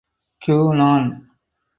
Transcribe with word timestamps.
Guinan. 0.43 1.05